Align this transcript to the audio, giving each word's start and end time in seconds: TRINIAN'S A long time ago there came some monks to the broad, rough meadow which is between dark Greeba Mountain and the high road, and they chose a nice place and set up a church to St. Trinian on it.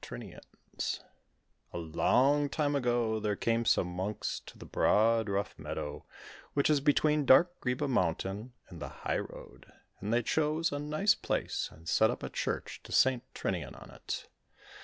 TRINIAN'S 0.03 1.01
A 1.73 1.77
long 1.77 2.49
time 2.49 2.75
ago 2.75 3.19
there 3.19 3.35
came 3.35 3.65
some 3.65 3.85
monks 3.85 4.39
to 4.47 4.57
the 4.57 4.65
broad, 4.65 5.29
rough 5.29 5.53
meadow 5.59 6.05
which 6.55 6.71
is 6.71 6.79
between 6.81 7.23
dark 7.23 7.59
Greeba 7.61 7.87
Mountain 7.87 8.53
and 8.67 8.81
the 8.81 8.89
high 9.05 9.19
road, 9.19 9.71
and 9.99 10.11
they 10.11 10.23
chose 10.23 10.71
a 10.71 10.79
nice 10.79 11.13
place 11.13 11.69
and 11.71 11.87
set 11.87 12.09
up 12.09 12.23
a 12.23 12.29
church 12.31 12.81
to 12.85 12.91
St. 12.91 13.21
Trinian 13.35 13.75
on 13.75 13.91
it. 13.91 14.27